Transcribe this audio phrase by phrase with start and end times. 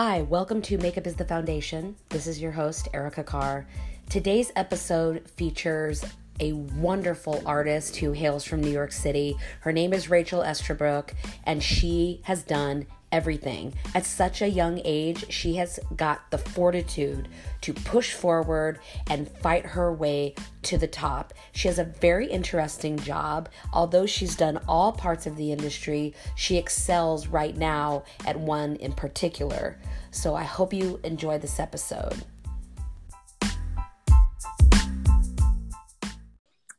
[0.00, 1.96] Hi, welcome to Makeup is the Foundation.
[2.10, 3.66] This is your host, Erica Carr.
[4.08, 6.04] Today's episode features
[6.38, 9.36] a wonderful artist who hails from New York City.
[9.62, 13.74] Her name is Rachel Estabrook, and she has done everything.
[13.94, 17.28] At such a young age, she has got the fortitude
[17.62, 18.78] to push forward
[19.08, 21.34] and fight her way to the top.
[21.52, 23.48] She has a very interesting job.
[23.72, 28.92] Although she's done all parts of the industry, she excels right now at one in
[28.92, 29.78] particular.
[30.10, 32.24] So I hope you enjoy this episode.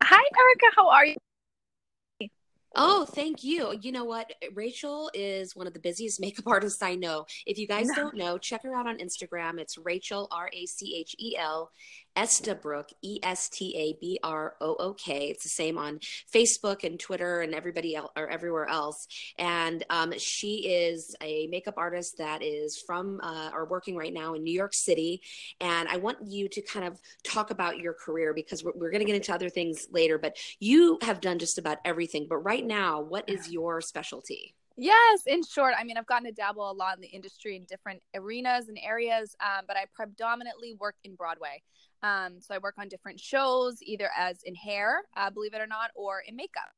[0.01, 0.75] Hi, Erica.
[0.75, 1.15] How are you?
[2.75, 3.73] Oh, thank you.
[3.81, 4.31] You know what?
[4.53, 7.25] Rachel is one of the busiest makeup artists I know.
[7.45, 7.95] If you guys No.
[7.95, 9.59] don't know, check her out on Instagram.
[9.59, 11.71] It's Rachel, R A C H E L,
[12.15, 15.29] Estabrook, E S T A B R O O K.
[15.29, 15.99] It's the same on
[16.33, 19.07] Facebook and Twitter and everybody else or everywhere else.
[19.37, 24.33] And um, she is a makeup artist that is from uh, or working right now
[24.33, 25.21] in New York City.
[25.61, 28.99] And I want you to kind of talk about your career because we're, we're going
[28.99, 30.17] to get into other things later.
[30.17, 32.27] But you have done just about everything.
[32.29, 34.55] But right now, what is your specialty?
[34.81, 37.65] Yes, in short, I mean, I've gotten to dabble a lot in the industry in
[37.65, 41.61] different arenas and areas, um, but I predominantly work in Broadway.
[42.01, 45.67] Um, so I work on different shows, either as in hair, uh, believe it or
[45.67, 46.71] not, or in makeup.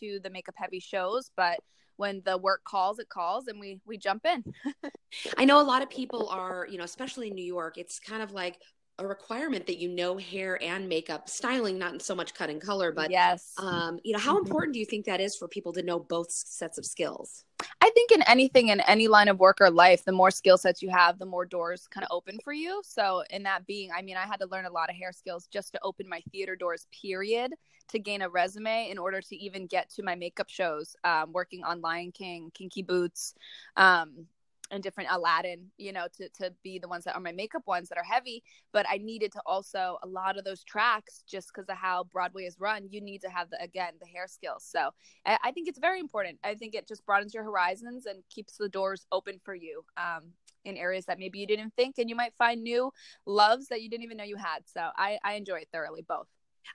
[0.00, 1.60] To the makeup heavy shows, but
[1.96, 4.42] when the work calls, it calls, and we we jump in.
[5.38, 8.22] I know a lot of people are, you know, especially in New York, it's kind
[8.22, 8.58] of like
[8.98, 12.92] a requirement that you know hair and makeup styling, not so much cut and color,
[12.92, 14.38] but yes, um, you know, how Mhm.
[14.38, 17.44] important do you think that is for people to know both sets of skills?
[17.80, 20.82] I think in anything in any line of work or life, the more skill sets
[20.82, 22.82] you have, the more doors kind of open for you.
[22.84, 25.46] So, in that being, I mean, I had to learn a lot of hair skills
[25.46, 27.54] just to open my theater doors, period,
[27.88, 31.62] to gain a resume in order to even get to my makeup shows, um, working
[31.64, 33.34] on Lion King, Kinky Boots,
[33.76, 34.26] um,
[34.72, 37.88] and different Aladdin, you know, to, to be the ones that are my makeup ones
[37.90, 38.42] that are heavy.
[38.72, 42.44] But I needed to also, a lot of those tracks, just because of how Broadway
[42.44, 44.64] is run, you need to have the, again, the hair skills.
[44.68, 44.90] So,
[45.24, 46.38] I, I think it's very important.
[46.42, 50.32] I think it just broadens your horizons and keeps the doors open for you um,
[50.64, 52.90] in areas that maybe you didn't think, and you might find new
[53.26, 54.60] loves that you didn't even know you had.
[54.66, 56.28] So I, I enjoy it thoroughly, both.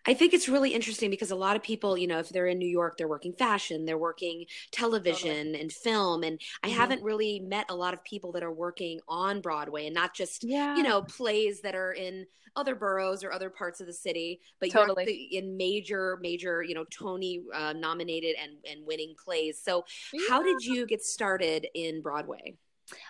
[0.06, 2.58] I think it's really interesting because a lot of people, you know, if they're in
[2.58, 6.24] New York, they're working fashion, they're working television and film.
[6.24, 6.72] And I Mhm.
[6.76, 10.44] haven't really met a lot of people that are working on Broadway and not just
[10.44, 10.74] Yeah.
[10.74, 14.70] you know plays that are in other boroughs or other parts of the city but
[14.70, 15.06] Totally.
[15.06, 20.42] you're in major major you know tony uh, nominated and and winning plays so how
[20.42, 22.56] did you get started in broadway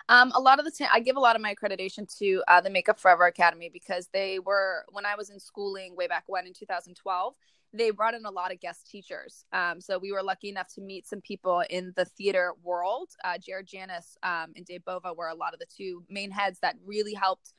[0.08, 2.60] Um, a lot of the time, I give a lot of my accreditation to uh,
[2.60, 6.06] the Make Up For Ever Academy because they were when I was in schooling way
[6.06, 7.34] back when in 2012.
[7.74, 9.44] They brought in a lot of guest teachers.
[9.52, 13.10] Um, so we were lucky enough to meet some people in the theater world.
[13.22, 16.58] Uh, Jared Janas um, and Dave Bova were a lot of the two main heads
[16.62, 17.52] that really helped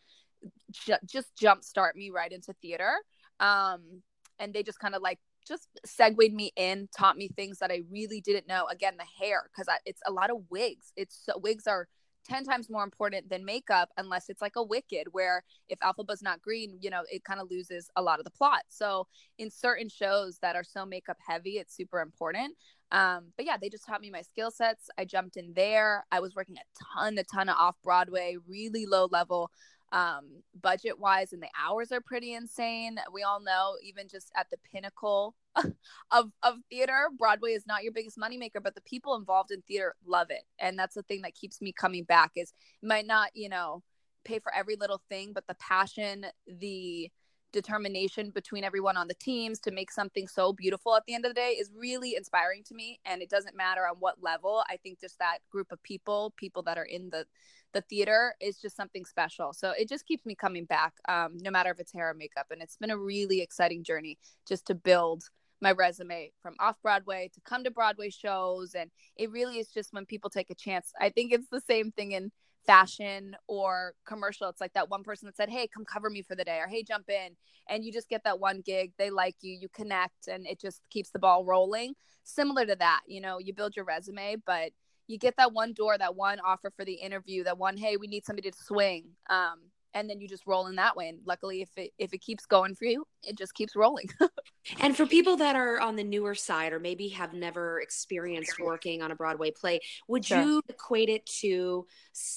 [0.72, 2.92] ju- just jumpstart me right into theater.
[3.40, 4.02] Um,
[4.40, 7.82] and they just kind of like just segued me in, taught me things that I
[7.92, 8.66] really didn't know.
[8.66, 10.92] Again, the hair, because it's a lot of wigs.
[10.96, 11.88] It's so, wigs are
[12.30, 16.42] 10 times more important than makeup unless it's like a wicked where if Elphaba's not
[16.42, 18.62] green you know it kind of loses a lot of the plot.
[18.70, 19.08] So
[19.38, 22.56] in certain shows that are so makeup heavy it's super important.
[22.92, 24.90] Um but yeah they just taught me my skill sets.
[24.98, 26.06] I jumped in there.
[26.12, 29.52] I was working a ton a ton of off broadway really low level.
[29.92, 33.00] Um budget wise and the hours are pretty insane.
[33.12, 35.36] We all know even just at the pinnacle
[36.12, 37.10] of of theater.
[37.18, 40.44] Broadway is not your biggest moneymaker but the people involved in theater love it.
[40.60, 43.84] And that's the thing that keeps me coming back is might not you know
[44.26, 47.10] pay for every little thing but the passion the
[47.52, 51.32] determination between everyone on the teams to make something so beautiful at the end of
[51.32, 53.00] the day is really inspiring to me.
[53.06, 54.64] And it doesn't matter on what level.
[54.70, 57.26] I think just that group of people people that are in the
[57.74, 59.54] the theater is just something special.
[59.54, 62.48] So it just keeps me coming back um, no matter if it's hair or makeup.
[62.50, 64.18] And it's been a really exciting journey
[64.48, 65.24] just to build
[65.62, 68.74] my resume from off Broadway to come to Broadway shows.
[68.76, 70.92] And it really is just when people take a chance.
[71.00, 72.32] I think it's the same thing in
[72.66, 74.50] fashion or commercial.
[74.50, 76.68] It's like that one person that said, Hey, come cover me for the day, or
[76.68, 77.36] Hey, jump in.
[77.68, 78.94] And you just get that one gig.
[78.98, 81.94] They like you, you connect, and it just keeps the ball rolling.
[82.24, 84.72] Similar to that, you know, you build your resume, but
[85.08, 88.08] you get that one door, that one offer for the interview, that one, Hey, we
[88.08, 89.06] need somebody to swing.
[89.30, 92.20] Um, and then you just roll in that way and luckily if it if it
[92.20, 94.08] keeps going for you it just keeps rolling
[94.82, 99.02] and for people that are on the newer side or maybe have never experienced working
[99.02, 100.42] on a broadway play would sure.
[100.42, 101.86] you equate it to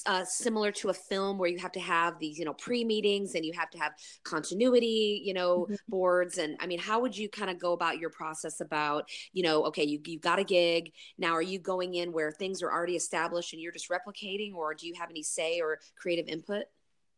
[0.05, 3.45] uh, similar to a film where you have to have these you know pre-meetings and
[3.45, 5.75] you have to have continuity you know mm-hmm.
[5.87, 9.43] boards and i mean how would you kind of go about your process about you
[9.43, 12.71] know okay you, you got a gig now are you going in where things are
[12.71, 16.63] already established and you're just replicating or do you have any say or creative input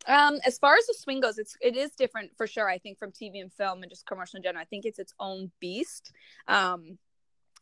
[0.07, 2.69] um, as far as the swing goes, it's it is different for sure.
[2.69, 4.61] I think from TV and film and just commercial in general.
[4.61, 6.11] I think it's its own beast.
[6.47, 6.97] Um,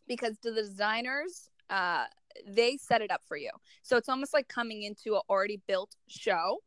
[0.07, 2.06] because the designers, uh,
[2.48, 3.51] they set it up for you.
[3.81, 6.60] So it's almost like coming into an already built show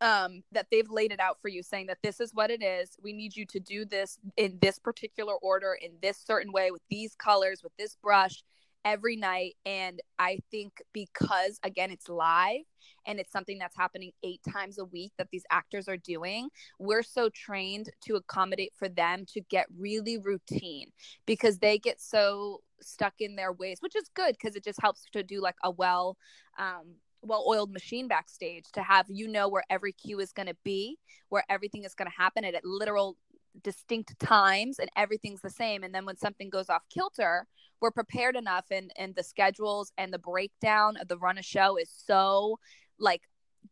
[0.00, 2.96] um, that they've laid it out for you, saying that this is what it is.
[3.02, 6.82] We need you to do this in this particular order, in this certain way, with
[6.88, 8.42] these colors, with this brush
[8.84, 9.54] every night.
[9.64, 12.62] And I think because, again, it's live
[13.06, 16.48] and it's something that's happening eight times a week that these actors are doing,
[16.78, 20.90] we're so trained to accommodate for them to get really routine
[21.26, 25.04] because they get so stuck in their ways, which is good because it just helps
[25.12, 26.16] to do like a well,
[26.58, 30.56] um, well oiled machine backstage to have you know where every cue is going to
[30.64, 30.96] be
[31.28, 33.16] where everything is going to happen and at literal
[33.62, 35.82] distinct times and everything's the same.
[35.82, 37.46] And then when something goes off kilter
[37.80, 41.76] we're prepared enough and and the schedules and the breakdown of the run of show
[41.76, 42.58] is so
[42.98, 43.22] like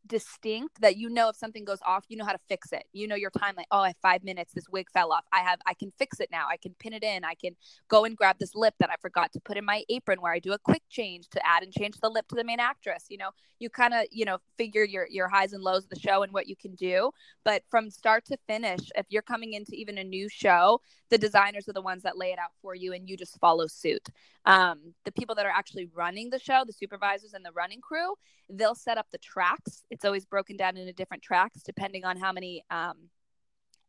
[0.07, 2.85] distinct that you know if something goes off you know how to fix it.
[2.93, 5.25] You know your time like oh i have five minutes this wig fell off.
[5.33, 6.47] I have i can fix it now.
[6.51, 7.25] I can pin it in.
[7.25, 7.57] I can
[7.89, 10.39] go and grab this lip that i forgot to put in my apron where i
[10.39, 13.07] do a quick change to add and change the lip to the main actress.
[13.09, 15.99] You know you kind of you know figure your your highs and lows of the
[15.99, 17.11] show and what you can do.
[17.45, 20.81] But from start to finish if you're coming into even a new show
[21.11, 23.67] the designers are the ones that lay it out for you and you just follow
[23.67, 24.09] suit
[24.49, 28.15] um, the people that are actually running the show the supervisors and the running crew
[28.51, 29.85] they'll set up the tracks.
[29.91, 33.11] It's always broken down into different tracks depending on how many um,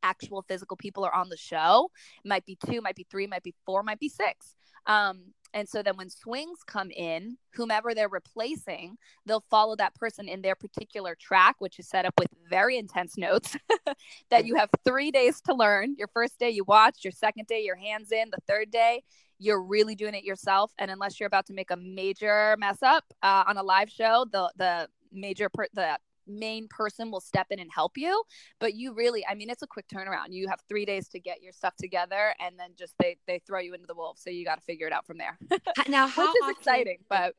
[0.04, 1.90] actual physical people are on the show.
[2.24, 4.56] It might be two might be three might be four might be six.
[4.86, 10.30] Um, and so then when swings come in, whomever they're replacing, they'll follow that person
[10.30, 13.58] in their particular track, which is set up with very intense notes
[14.30, 15.96] that you have three days to learn.
[15.98, 19.02] Your first day, you watch, your second day, your hands in, the third day,
[19.40, 20.72] you're really doing it yourself.
[20.78, 24.26] And unless you're about to make a major mess up uh, on a live show,
[24.32, 25.98] the, the major, per- the
[26.30, 28.24] main person will step in and help you.
[28.60, 30.28] But you really i mean it's a quick turnaround.
[30.30, 33.60] You have three days to get your stuff together and then just they they throw
[33.60, 34.22] you into the wolves.
[34.22, 35.38] So you got to figure it out from there.
[35.88, 37.34] Now how which is exciting but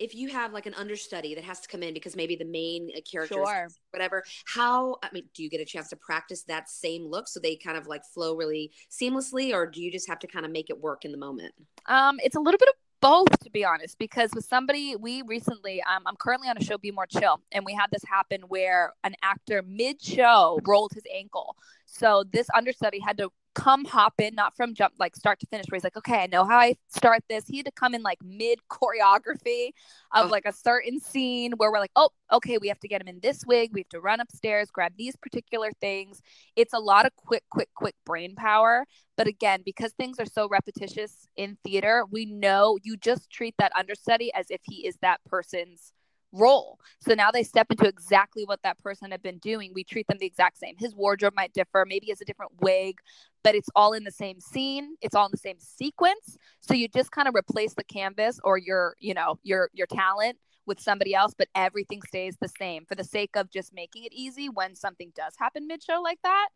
[0.00, 2.90] if you have like an understudy that has to come in because maybe the main
[2.96, 3.68] uh, character sure.
[3.90, 7.38] whatever how i mean do you get a chance to practice that same look so
[7.38, 10.50] they kind of like flow really seamlessly or do you just have to kind of
[10.50, 11.52] make it work in the moment
[11.86, 15.82] um it's a little bit of both to be honest because with somebody we recently
[15.82, 18.92] um, i'm currently on a show be more chill and we had this happen where
[19.04, 21.56] an actor mid show rolled his ankle
[21.86, 25.66] so this understudy had to come hop in, not from jump like start to finish,
[25.68, 27.46] where he's like, okay, I know how I start this.
[27.46, 29.70] He had to come in like mid choreography
[30.12, 30.28] of oh.
[30.28, 33.20] like a certain scene where we're like, oh, okay, we have to get him in
[33.20, 33.70] this wig.
[33.72, 36.20] We have to run upstairs, grab these particular things.
[36.56, 38.86] It's a lot of quick, quick, quick brain power.
[39.16, 43.72] But again, because things are so repetitious in theater, we know you just treat that
[43.76, 45.92] understudy as if he is that person's
[46.32, 46.78] role.
[47.00, 49.72] So now they step into exactly what that person had been doing.
[49.74, 50.76] We treat them the exact same.
[50.78, 52.98] His wardrobe might differ, maybe has a different wig,
[53.42, 54.96] but it's all in the same scene.
[55.00, 56.36] It's all in the same sequence.
[56.60, 60.38] So you just kind of replace the canvas or your, you know, your your talent
[60.66, 64.12] with somebody else, but everything stays the same for the sake of just making it
[64.12, 66.48] easy when something does happen mid show like that.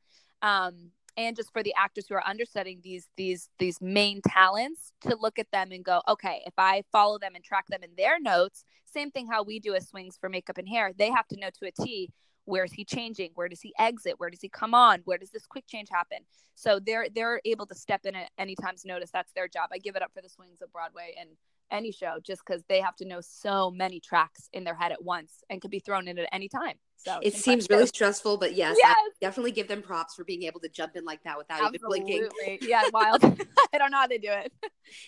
[0.42, 5.16] Um, and just for the actors who are understudying these these these main talents to
[5.16, 8.18] look at them and go okay if i follow them and track them in their
[8.20, 10.92] notes same thing how we do as swings for makeup and hair.
[10.96, 12.10] They have to know to a t
[12.46, 13.30] where is he changing?
[13.34, 14.14] Where does he exit?
[14.18, 15.00] Where does he come on?
[15.06, 16.18] Where does this quick change happen?
[16.54, 19.10] So they're they're able to step in at any time's notice.
[19.10, 19.70] That's their job.
[19.72, 21.30] I give it up for the swings of broadway and
[21.70, 25.02] any show just because they have to know so many tracks in their head at
[25.02, 26.76] once and could be thrown in at any time.
[26.96, 28.96] So it seems really stressful, but yes, yes.
[29.20, 32.14] Definitely give them props for being able to jump in like that without Absolutely.
[32.14, 32.68] even blinking.
[32.68, 33.22] yeah, wild.
[33.74, 34.52] I don't know how they do it.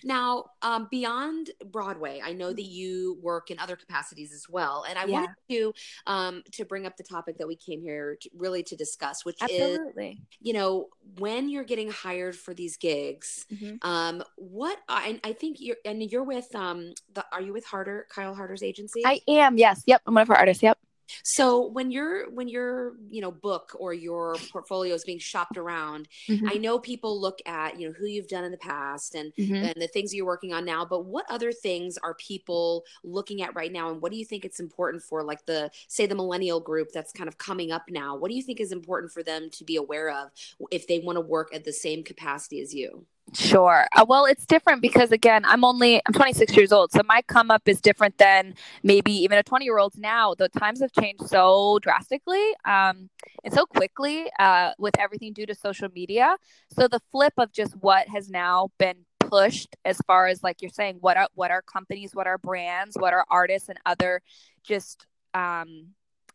[0.04, 4.98] now, um, beyond Broadway, I know that you work in other capacities as well, and
[4.98, 5.12] I yeah.
[5.12, 5.72] wanted to
[6.06, 9.38] um, to bring up the topic that we came here to, really to discuss, which
[9.40, 10.10] Absolutely.
[10.10, 10.88] is you know
[11.18, 13.76] when you're getting hired for these gigs, mm-hmm.
[13.88, 18.06] um, what I, I think you're and you're with um, the are you with Harder
[18.10, 19.02] Kyle Harder's agency?
[19.06, 19.56] I am.
[19.56, 19.82] Yes.
[19.86, 20.02] Yep.
[20.06, 20.62] I'm one of her artists.
[20.62, 20.78] Yep
[21.22, 26.08] So when your when your you know book or your portfolio is being shopped around,
[26.28, 26.48] mm-hmm.
[26.48, 29.54] I know people look at you know who you've done in the past and mm-hmm.
[29.54, 30.84] and the things you're working on now.
[30.84, 34.44] But what other things are people looking at right now, and what do you think
[34.44, 38.16] it's important for like the say the millennial group that's kind of coming up now?
[38.16, 40.30] What do you think is important for them to be aware of
[40.70, 43.06] if they want to work at the same capacity as you?
[43.34, 43.86] Sure.
[43.94, 47.50] Uh, well, it's different because again, I'm only I'm 26 years old, so my come
[47.50, 48.54] up is different than
[48.84, 50.34] maybe even a 20 year old now.
[50.34, 53.10] The times have changed so drastically um,
[53.44, 56.36] and so quickly uh, with everything due to social media.
[56.70, 60.70] So the flip of just what has now been pushed as far as like you're
[60.70, 64.22] saying, what are what are companies, what are brands, what are artists and other
[64.62, 65.04] just
[65.34, 65.88] um,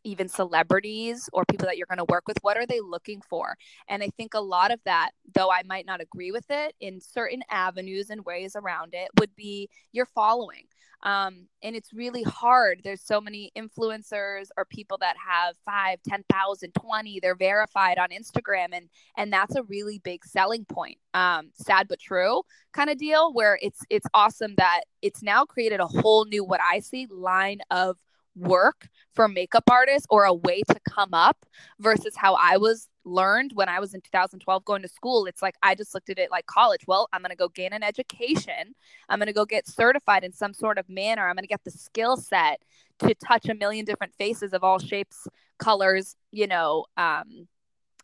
[0.03, 3.55] even celebrities or people that you're going to work with what are they looking for?
[3.87, 6.99] And i think a lot of that though i might not agree with it in
[6.99, 10.65] certain avenues and ways around it would be your following.
[11.03, 12.81] Um, and it's really hard.
[12.83, 18.67] There's so many influencers or people that have 5 10,000 20 they're verified on Instagram
[18.73, 20.97] and and that's a really big selling point.
[21.13, 22.43] Um, sad but true
[22.73, 26.61] kind of deal where it's it's awesome that it's now created a whole new what
[26.61, 27.97] I see line of
[28.35, 31.45] work for makeup artists or a way to come up
[31.79, 35.25] versus how I was learned when I was in 2012 going to school.
[35.25, 36.81] It's like I just looked at it like college.
[36.87, 38.75] Well, I'm going to go gain an education.
[39.09, 41.27] I'm going to go get certified in some sort of manner.
[41.27, 42.61] I'm going to get the skill set
[42.99, 47.47] to touch a million different faces of all shapes, colors, you know, um,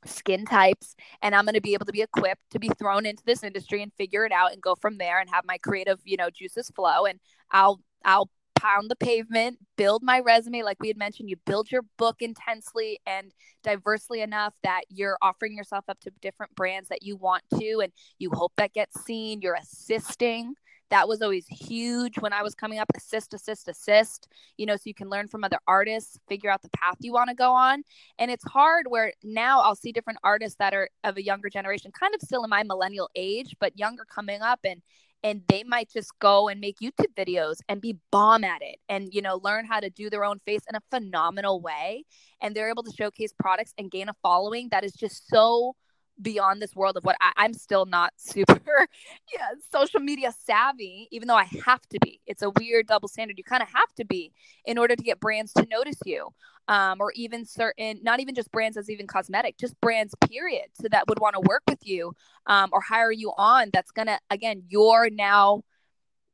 [0.05, 3.23] skin types and i'm going to be able to be equipped to be thrown into
[3.25, 6.15] this industry and figure it out and go from there and have my creative you
[6.15, 7.19] know juices flow and
[7.51, 8.29] i'll i'll
[8.59, 10.63] pound the pavement, build my resume.
[10.63, 13.31] Like we had mentioned, you build your book intensely and
[13.63, 17.91] diversely enough that you're offering yourself up to different brands that you want to, and
[18.19, 19.41] you hope that gets seen.
[19.41, 20.55] You're assisting.
[20.89, 24.83] That was always huge when I was coming up assist, assist, assist, you know, so
[24.85, 27.83] you can learn from other artists, figure out the path you want to go on.
[28.19, 31.91] And it's hard where now I'll see different artists that are of a younger generation,
[31.91, 34.59] kind of still in my millennial age, but younger coming up.
[34.63, 34.81] And
[35.27, 39.13] and they might just go and make YouTube videos and be bomb at it and
[39.13, 42.05] you know learn how to do their own face in a phenomenal way.
[42.41, 45.75] And they're able to showcase products and gain a following that is just so
[46.21, 48.87] beyond this world of what I, am still not super
[49.33, 52.21] yeah social media savvy even though i have to be.
[52.25, 53.37] It's a weird double standard.
[53.37, 54.31] You kind of have to be
[54.65, 56.29] in order to get brands to notice you
[56.67, 60.87] um, or even certain not even just brands as even cosmetic just brands period so
[60.89, 62.13] that would want to work with you
[62.47, 65.63] um, or hire you on that's gonna again you're now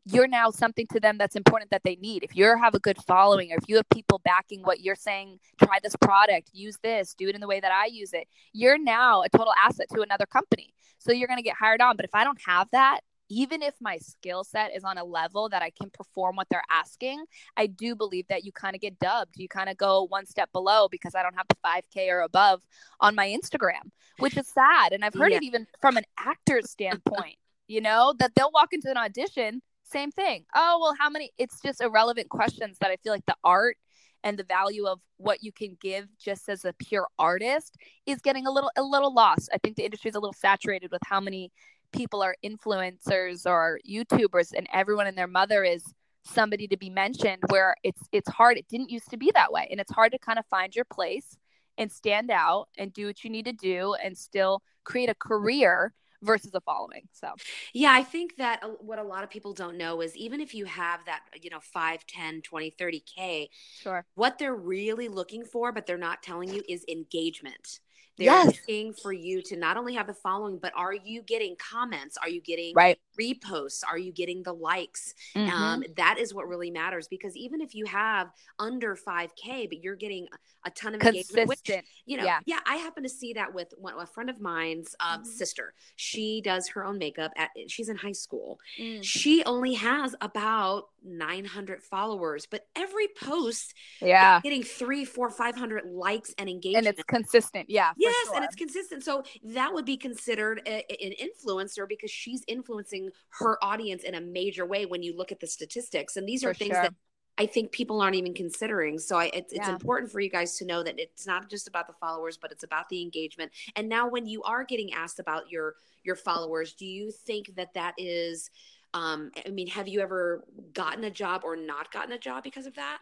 [0.06, 2.24] you're now something to them that's important that they need.
[2.24, 5.40] If you have a good following or if you have people backing what you're saying,
[5.64, 8.78] try this product, use this, do it in the way that I use it, you're
[8.78, 10.74] now a total asset to another company.
[11.00, 11.96] So you're going to get hired on.
[11.96, 15.50] But if I don't have that, even if my skill set is on a level
[15.50, 17.26] that I can perform what they're asking,
[17.58, 19.36] I do believe that you kind of get dubbed.
[19.38, 22.62] You kind of go one step below because I don't have the 5K or above
[23.00, 24.92] on my Instagram, which is sad.
[24.92, 25.38] And I've heard yeah.
[25.38, 30.12] it even from an actor's standpoint, you know, that they'll walk into an audition same
[30.12, 30.46] thing.
[30.56, 31.32] Oh, well, how many?
[31.38, 33.78] It's just irrelevant questions that I feel like the art
[34.24, 37.76] and the value of what you can give just as a pure artist
[38.06, 39.50] is getting a little a little lost.
[39.54, 41.52] I think the industry is a little saturated with how many
[41.92, 45.84] people are influencers or YouTubers and everyone and their mother is
[46.26, 49.68] somebody to be mentioned where it's it's hard it didn't used to be that way
[49.70, 51.38] and it's hard to kind of find your place
[51.78, 55.94] and stand out and do what you need to do and still create a career
[56.24, 57.08] versus a following.
[57.12, 57.34] So,
[57.74, 60.66] yeah, I think that what a lot of people don't know is even if you
[60.66, 63.50] have that, you know, 5, 10, 20, 30K,
[63.82, 64.06] sure.
[64.16, 67.80] what they're really looking for, but they're not telling you is engagement.
[68.18, 68.46] They're yes.
[68.48, 72.18] looking for you to not only have the following, but are you getting comments?
[72.22, 73.00] Are you getting right.
[73.20, 73.84] reposts?
[73.88, 75.16] Are you getting the likes?
[75.36, 75.52] Mm-hmm.
[75.52, 78.30] Um, that is what really matters because even if you have
[78.60, 80.28] under 5K, but you're getting
[80.66, 81.40] a ton of Consistent.
[81.40, 82.40] engagement, which, you know, yeah.
[82.46, 85.30] yeah, I happen to see that with one, a friend of mine's um, mm-hmm.
[85.30, 85.74] sister.
[85.96, 87.32] She does her own makeup.
[87.36, 88.60] At, she's in high school.
[88.80, 89.04] Mm.
[89.04, 96.34] She only has about 900 followers, but every post, yeah, getting three, four, 500 likes
[96.38, 96.88] and engagement.
[96.88, 97.70] And it's consistent.
[97.70, 98.36] Yeah yes sure.
[98.36, 103.64] and it's consistent so that would be considered a, an influencer because she's influencing her
[103.64, 106.60] audience in a major way when you look at the statistics and these are for
[106.60, 106.84] things sure.
[106.84, 106.94] that
[107.36, 109.00] I think people aren't even considering.
[109.00, 109.62] So I, it's, yeah.
[109.62, 112.52] it's important for you guys to know that it's not just about the followers, but
[112.52, 113.52] it's about the engagement.
[113.76, 117.74] And now, when you are getting asked about your your followers, do you think that
[117.74, 118.52] that is?
[118.94, 122.66] Um, I mean, have you ever gotten a job or not gotten a job because
[122.66, 123.00] of that?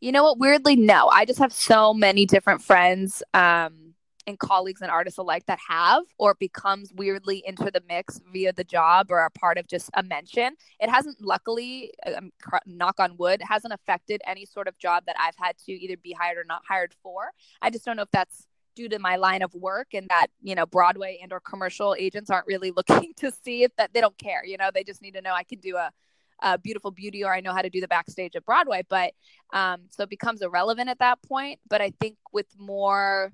[0.00, 0.38] You know what?
[0.38, 1.08] Weirdly, no.
[1.08, 3.88] I just have so many different friends um,
[4.28, 8.62] and colleagues and artists alike that have or becomes weirdly into the mix via the
[8.62, 12.30] job or a part of just a mention it hasn't luckily um,
[12.66, 16.12] knock on wood hasn't affected any sort of job that i've had to either be
[16.12, 17.30] hired or not hired for
[17.62, 18.46] i just don't know if that's
[18.78, 22.30] due to my line of work and that you know broadway and or commercial agents
[22.30, 25.14] aren't really looking to see if that they don't care you know they just need
[25.14, 25.90] to know i can do a
[26.40, 28.82] uh, beautiful beauty or I know how to do the backstage at Broadway.
[28.88, 29.12] But
[29.52, 31.58] um, so it becomes irrelevant at that point.
[31.68, 33.32] But I think with more,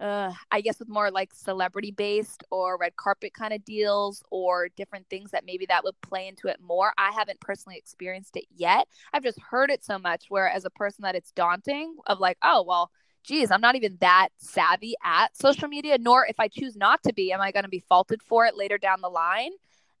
[0.00, 4.68] uh, I guess with more like celebrity based or red carpet kind of deals or
[4.76, 6.92] different things that maybe that would play into it more.
[6.98, 8.88] I haven't personally experienced it yet.
[9.12, 12.38] I've just heard it so much where as a person that it's daunting of like,
[12.42, 12.90] oh, well,
[13.24, 17.12] geez, I'm not even that savvy at social media, nor if I choose not to
[17.12, 19.52] be, am I going to be faulted for it later down the line?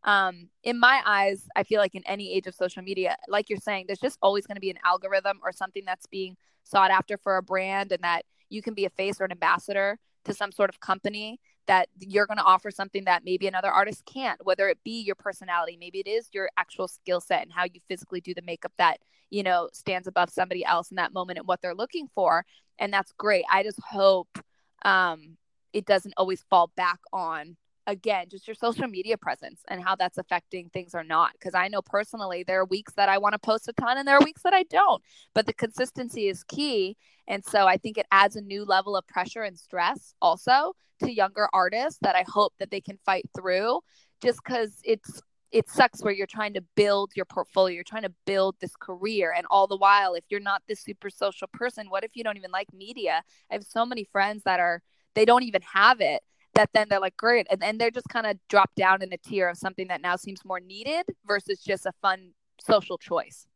[0.04, 3.58] um, in my eyes, I feel like in any age of social media, like you're
[3.58, 7.16] saying, there's just always going to be an algorithm or something that's being sought after
[7.16, 10.52] for a brand, and that you can be a face or an ambassador to some
[10.52, 14.68] sort of company that you're going to offer something that maybe another artist can't, whether
[14.68, 18.20] it be your personality, maybe it is your actual skill set and how you physically
[18.20, 18.98] do the makeup that,
[19.30, 22.44] you know, stands above somebody else in that moment and what they're looking for.
[22.78, 23.44] And that's great.
[23.50, 24.38] I just hope
[24.84, 25.36] um,
[25.72, 27.56] it doesn't always fall back on
[27.86, 31.68] again just your social media presence and how that's affecting things or not because i
[31.68, 34.24] know personally there are weeks that i want to post a ton and there are
[34.24, 35.02] weeks that i don't
[35.34, 36.96] but the consistency is key
[37.28, 40.72] and so i think it adds a new level of pressure and stress also
[41.02, 43.80] to younger artists that i hope that they can fight through
[44.22, 45.20] just because it's
[45.52, 49.32] it sucks where you're trying to build your portfolio you're trying to build this career
[49.36, 52.36] and all the while if you're not this super social person what if you don't
[52.36, 53.22] even like media?
[53.50, 54.82] I have so many friends that are
[55.14, 56.22] they don't even have it
[56.54, 59.18] that then they're like great and then they're just kind of dropped down in a
[59.18, 63.46] tier of something that now seems more needed versus just a fun social choice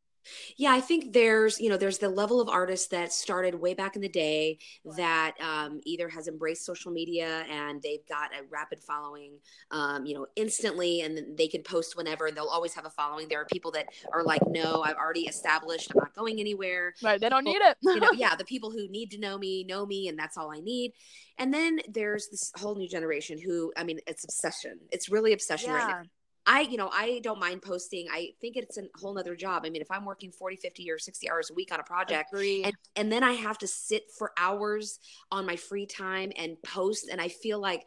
[0.56, 3.96] yeah, I think there's, you know, there's the level of artists that started way back
[3.96, 4.58] in the day
[4.96, 9.38] that um, either has embraced social media and they've got a rapid following,
[9.70, 13.28] um, you know, instantly, and they can post whenever and they'll always have a following.
[13.28, 16.94] There are people that are like, no, I've already established, I'm not going anywhere.
[17.02, 17.76] Right, they don't people, need it.
[17.82, 20.52] you know, yeah, the people who need to know me know me, and that's all
[20.52, 20.92] I need.
[21.38, 24.78] And then there's this whole new generation who, I mean, it's obsession.
[24.90, 25.76] It's really obsession yeah.
[25.76, 26.02] right now
[26.50, 28.06] I, you know, I don't mind posting.
[28.10, 29.64] I think it's a whole nother job.
[29.66, 32.32] I mean, if I'm working 40, 50 or 60 hours a week on a project
[32.64, 34.98] and, and then I have to sit for hours
[35.30, 37.84] on my free time and post and I feel like,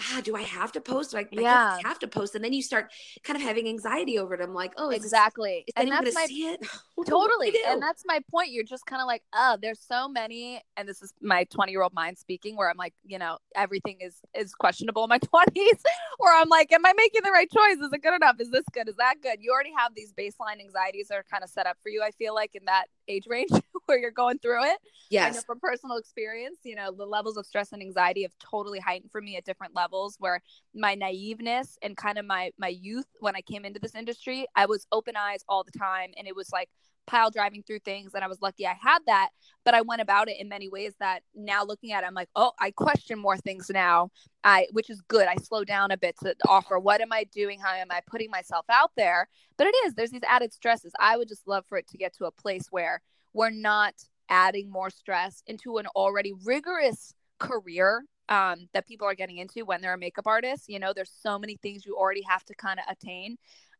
[0.00, 1.12] God, do I have to post?
[1.12, 1.78] Like, I, yeah.
[1.84, 2.34] I have to post?
[2.34, 2.90] And then you start
[3.22, 4.40] kind of having anxiety over it.
[4.40, 5.64] I'm like, oh, exactly.
[5.66, 6.56] This, is and that's my,
[7.06, 7.52] totally.
[7.66, 8.50] And that's my point.
[8.50, 10.62] You're just kind of like, oh, there's so many.
[10.76, 13.98] And this is my 20 year old mind speaking, where I'm like, you know, everything
[14.00, 15.82] is is questionable in my 20s.
[16.18, 17.76] where I'm like, am I making the right choice?
[17.76, 18.36] Is it good enough?
[18.40, 18.88] Is this good?
[18.88, 19.38] Is that good?
[19.40, 22.02] You already have these baseline anxieties that are kind of set up for you.
[22.02, 23.50] I feel like in that age range
[23.90, 24.78] where you're going through it.
[25.10, 25.32] Yes.
[25.32, 28.78] I know from personal experience, you know, the levels of stress and anxiety have totally
[28.78, 30.40] heightened for me at different levels where
[30.74, 34.66] my naiveness and kind of my my youth when I came into this industry, I
[34.66, 36.68] was open eyes all the time and it was like
[37.06, 39.30] pile driving through things and I was lucky I had that
[39.64, 42.28] but I went about it in many ways that now looking at it I'm like
[42.36, 44.10] oh I question more things now.
[44.44, 45.26] I which is good.
[45.26, 47.58] I slow down a bit to offer what am I doing?
[47.58, 49.28] How am I putting myself out there?
[49.56, 50.92] But it is there's these added stresses.
[51.00, 53.94] I would just love for it to get to a place where we're not
[54.28, 59.80] adding more stress into an already rigorous career um, that people are getting into when
[59.80, 60.68] they're a makeup artist.
[60.68, 63.36] You know, there's so many things you already have to kind of attain.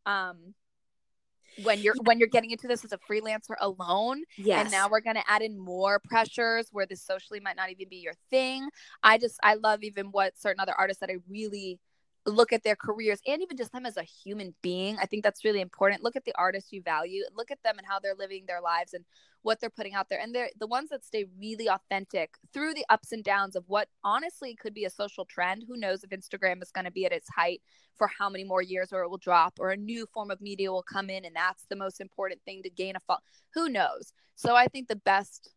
[0.07, 0.55] Um,
[1.65, 4.63] when you're when you're getting into this as a freelancer alone yes.
[4.63, 7.89] and now we're going to add in more pressures where this socially might not even
[7.89, 8.69] be your thing
[9.03, 11.79] i just i love even what certain other artists that i really
[12.27, 14.99] look at their careers and even just them as a human being.
[14.99, 16.03] I think that's really important.
[16.03, 18.93] Look at the artists you value, look at them and how they're living their lives
[18.93, 19.05] and
[19.43, 20.21] what they're putting out there.
[20.21, 23.89] And they're the ones that stay really authentic through the ups and downs of what
[24.05, 25.65] honestly could be a social trend.
[25.67, 27.63] Who knows if Instagram is going to be at its height
[27.97, 30.71] for how many more years or it will drop or a new form of media
[30.71, 33.23] will come in and that's the most important thing to gain a fall.
[33.55, 34.13] Who knows?
[34.35, 35.51] So I think the best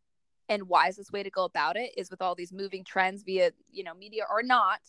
[0.49, 3.84] and wisest way to go about it is with all these moving trends via, you
[3.84, 4.80] know, media or not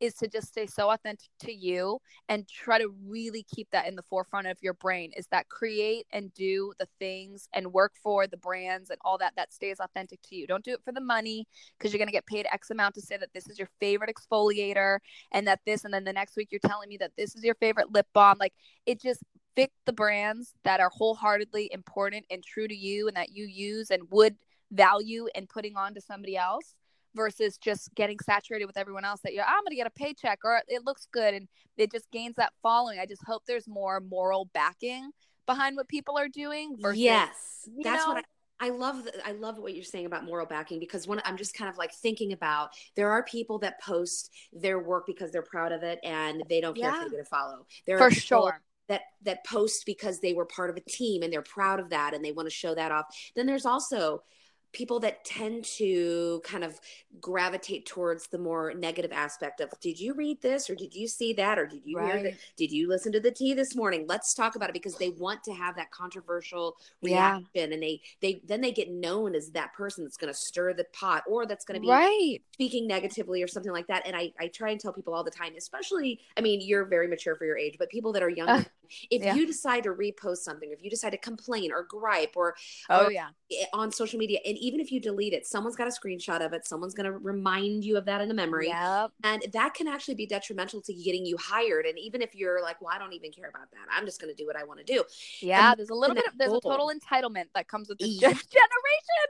[0.00, 3.94] is to just stay so authentic to you and try to really keep that in
[3.96, 8.26] the forefront of your brain is that create and do the things and work for
[8.26, 10.46] the brands and all that that stays authentic to you.
[10.46, 11.46] Don't do it for the money
[11.78, 14.10] because you're going to get paid x amount to say that this is your favorite
[14.14, 14.98] exfoliator
[15.32, 17.54] and that this and then the next week you're telling me that this is your
[17.56, 18.38] favorite lip balm.
[18.38, 18.54] Like
[18.86, 19.22] it just
[19.56, 23.90] pick the brands that are wholeheartedly important and true to you and that you use
[23.90, 24.36] and would
[24.70, 26.74] value in putting on to somebody else
[27.14, 30.62] versus just getting saturated with everyone else that you're I'm gonna get a paycheck or
[30.68, 32.98] it looks good and it just gains that following.
[32.98, 35.10] I just hope there's more moral backing
[35.46, 36.76] behind what people are doing.
[36.78, 38.24] Versus, yes, that's know, what
[38.60, 41.36] I, I love the, I love what you're saying about moral backing because when I'm
[41.36, 45.42] just kind of like thinking about there are people that post their work because they're
[45.42, 47.04] proud of it and they don't care yeah.
[47.04, 47.66] if they get a follow.
[47.86, 48.60] There For sure.
[48.88, 52.12] That, that post because they were part of a team and they're proud of that
[52.12, 53.06] and they want to show that off.
[53.36, 54.24] Then there's also
[54.72, 56.80] people that tend to kind of
[57.20, 61.32] gravitate towards the more negative aspect of did you read this or did you see
[61.32, 62.14] that or did you right.
[62.14, 64.96] hear that did you listen to the tea this morning let's talk about it because
[64.96, 67.64] they want to have that controversial reaction yeah.
[67.64, 70.86] and they they then they get known as that person that's going to stir the
[70.92, 74.32] pot or that's going to be right speaking negatively or something like that and I,
[74.38, 77.44] I try and tell people all the time especially i mean you're very mature for
[77.44, 78.66] your age but people that are younger
[79.10, 79.34] if yeah.
[79.34, 82.54] you decide to repost something if you decide to complain or gripe or
[82.88, 83.28] oh or yeah.
[83.72, 86.66] on social media and even if you delete it someone's got a screenshot of it
[86.66, 88.68] someone's going to remind you of that in a memory.
[88.68, 89.12] Yep.
[89.24, 91.86] and that can actually be detrimental to getting you hired.
[91.86, 93.86] And even if you're like well i don't even care about that.
[93.90, 95.04] I'm just going to do what i want to do.
[95.40, 98.08] Yeah and there's a little bit of, there's a total entitlement that comes with this
[98.20, 98.44] yes.
[98.46, 99.26] generation.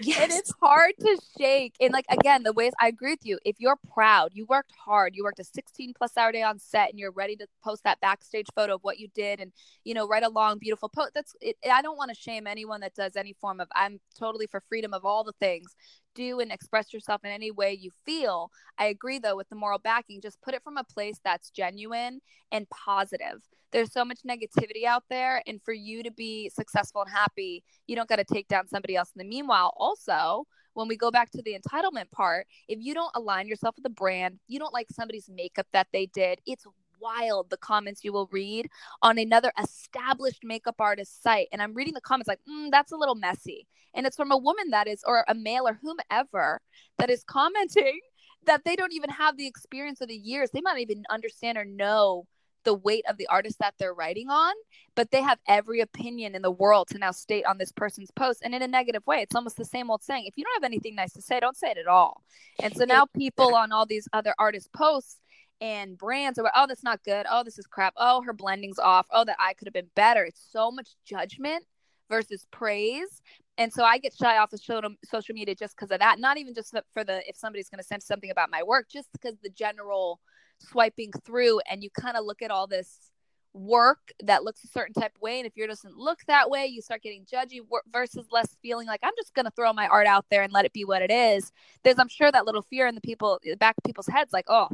[0.00, 0.22] Yes.
[0.22, 1.74] and it's hard to shake.
[1.80, 3.38] And like again the ways i agree with you.
[3.44, 5.14] If you're proud you worked hard.
[5.14, 8.00] You worked a 16 plus hour day on set and you're ready to post that
[8.00, 9.52] backstage photo of what you did and
[9.84, 12.80] you know write a long beautiful post that's it, i don't want to shame anyone
[12.80, 15.74] that does any form of i'm totally for freedom of all the things.
[16.14, 18.50] Do and express yourself in any way you feel.
[18.78, 20.20] I agree though with the moral backing.
[20.20, 23.40] Just put it from a place that's genuine and positive.
[23.70, 27.94] There's so much negativity out there and for you to be successful and happy you
[27.94, 29.10] don't got to take down somebody else.
[29.14, 33.10] In the meanwhile also when we go back to the entitlement part if you don't
[33.14, 36.64] align yourself with the brand you don't like somebody's makeup that they did it's
[37.00, 38.68] wild the comments you will read
[39.02, 41.48] on another established makeup artist site.
[41.52, 43.66] And I'm reading the comments like, mm, that's a little messy.
[43.94, 46.60] And it's from a woman that is, or a male or whomever
[46.98, 48.00] that is commenting
[48.46, 50.50] that they don't even have the experience of the years.
[50.50, 52.26] They might even understand or know
[52.64, 54.52] the weight of the artist that they're writing on,
[54.94, 58.42] but they have every opinion in the world to now state on this person's post
[58.44, 59.22] and in a negative way.
[59.22, 60.26] It's almost the same old saying.
[60.26, 62.22] If you don't have anything nice to say, don't say it at all.
[62.62, 65.16] And so now people on all these other artist posts
[65.60, 67.26] and brands are oh that's not good.
[67.30, 67.94] Oh this is crap.
[67.96, 69.06] Oh her blending's off.
[69.10, 70.24] Oh that i could have been better.
[70.24, 71.64] It's so much judgment
[72.08, 73.22] versus praise.
[73.56, 76.18] And so i get shy off of social media just because of that.
[76.18, 79.08] Not even just for the if somebody's going to send something about my work just
[79.12, 80.20] because the general
[80.60, 83.10] swiping through and you kind of look at all this
[83.54, 85.38] work that looks a certain type of way.
[85.38, 87.60] And if yours doesn't look that way you start getting judgy
[87.92, 90.64] versus less feeling like i'm just going to throw my art out there and let
[90.64, 91.50] it be what it is.
[91.82, 94.68] There's i'm sure that little fear in the people back of people's heads like oh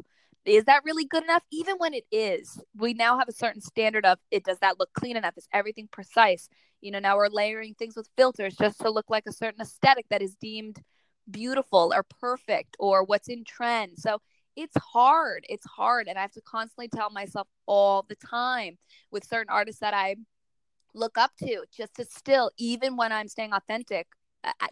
[0.45, 1.43] is that really good enough?
[1.51, 4.93] Even when it is we now have a certain standard of it does that look
[4.93, 5.35] clean enough?
[5.37, 6.49] Is everything precise?
[6.81, 10.07] You know now we're layering things with filters just to look like a certain aesthetic
[10.11, 10.83] that is deemed
[11.31, 13.99] beautiful or perfect or what's in trend.
[13.99, 14.21] So
[14.57, 18.79] it's hard it's hard and i have to constantly tell myself all the time
[19.11, 20.15] with certain artists that i
[20.95, 24.07] look up to just to still even when i'm staying authentic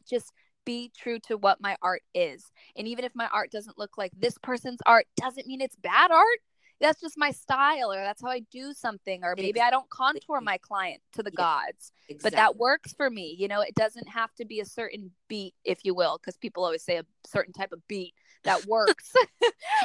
[0.08, 0.32] just
[0.64, 2.50] be true to what my art is.
[2.76, 6.10] And even if my art doesn't look like this person's art, doesn't mean it's bad
[6.10, 6.38] art.
[6.80, 10.40] That's just my style, or that's how I do something, or maybe I don't contour
[10.40, 12.18] my client to the yeah, gods, exactly.
[12.22, 13.36] but that works for me.
[13.38, 16.64] You know, it doesn't have to be a certain beat, if you will, because people
[16.64, 19.12] always say a certain type of beat that works.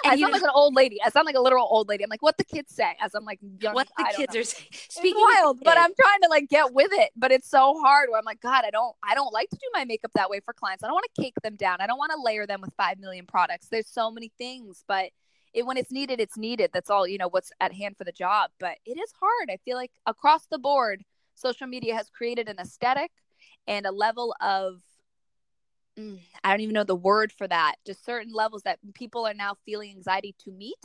[0.06, 1.00] I sound know, like an old lady.
[1.04, 2.04] I sound like a literal old lady.
[2.04, 3.74] I'm like, what the kids say as I'm like young.
[3.74, 4.42] What the kids know.
[4.42, 4.68] are saying.
[4.90, 7.12] Speaking it's wild, but I'm trying to like get with it.
[7.16, 9.68] But it's so hard where I'm like, God, I don't I don't like to do
[9.74, 10.84] my makeup that way for clients.
[10.84, 11.78] I don't want to cake them down.
[11.82, 13.68] I don't want to layer them with five million products.
[13.70, 15.12] There's so many things, but
[15.54, 16.72] it, when it's needed, it's needed.
[16.74, 18.52] That's all, you know, what's at hand for the job.
[18.60, 19.50] But it is hard.
[19.50, 21.04] I feel like across the board,
[21.36, 23.12] social media has created an aesthetic
[23.66, 24.82] and a level of
[25.98, 29.34] mm, I don't even know the word for that, just certain levels that people are
[29.34, 30.78] now feeling anxiety to meet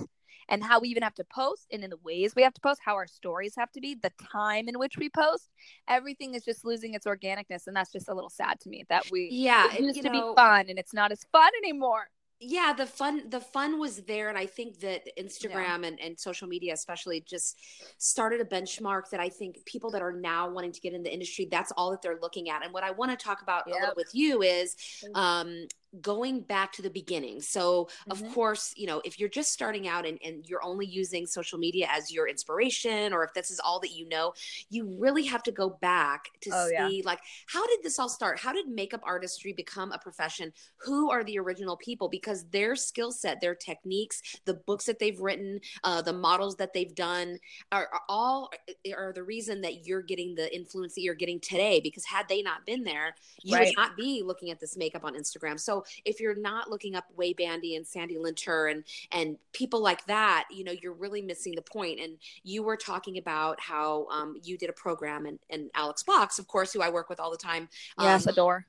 [0.49, 2.81] and how we even have to post and in the ways we have to post,
[2.85, 5.51] how our stories have to be, the time in which we post.
[5.89, 7.67] Everything is just losing its organicness.
[7.67, 10.33] And that's just a little sad to me that we, yeah, it used to know,
[10.33, 12.09] be fun and it's not as fun anymore
[12.43, 15.87] yeah the fun the fun was there and i think that instagram yeah.
[15.87, 17.61] and, and social media especially just
[17.99, 21.13] started a benchmark that i think people that are now wanting to get in the
[21.13, 23.77] industry that's all that they're looking at and what i want to talk about yep.
[23.77, 24.77] a little with you is
[25.15, 25.67] um
[26.01, 27.41] going back to the beginning.
[27.41, 28.13] So, mm-hmm.
[28.13, 31.59] of course, you know, if you're just starting out and, and you're only using social
[31.59, 34.33] media as your inspiration, or if this is all that you know,
[34.71, 37.03] you really have to go back to oh, see, yeah.
[37.05, 38.39] like, how did this all start?
[38.39, 40.53] How did makeup artistry become a profession?
[40.79, 42.09] Who are the original people?
[42.09, 46.73] Because their skill set, their techniques, the books that they've written, uh, the models that
[46.73, 47.39] they've done
[47.71, 48.51] are, are all
[48.85, 51.81] eh, are the reason that you're getting the influence that you're getting today.
[51.81, 53.67] Because had they not been there, you right.
[53.67, 55.59] would not be looking at this makeup on Instagram.
[55.59, 59.81] So, so if you're not looking up Way Bandy and Sandy Linter and and people
[59.81, 62.01] like that, you know, you're really missing the point.
[62.01, 66.39] And you were talking about how um, you did a program and, and Alex Box,
[66.39, 67.69] of course, who I work with all the time.
[67.99, 68.67] Yes, um, adore